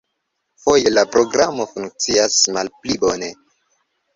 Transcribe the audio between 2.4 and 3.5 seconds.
malpli bone.